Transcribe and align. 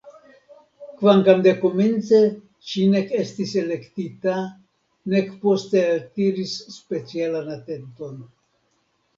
Kvankam 1.01 1.41
dekomence 1.47 2.21
ŝi 2.69 2.87
nek 2.93 3.13
estis 3.25 3.53
elektita 3.63 4.39
nek 5.15 5.31
poste 5.45 5.85
altiris 5.93 6.57
specialan 6.79 7.55
atenton. 7.59 8.19